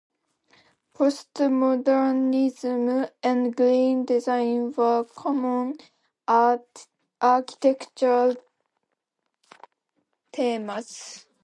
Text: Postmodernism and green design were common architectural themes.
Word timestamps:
Postmodernism 0.95 3.11
and 3.21 3.55
green 3.55 4.03
design 4.03 4.71
were 4.71 5.03
common 5.03 5.77
architectural 6.27 8.35
themes. 10.33 11.27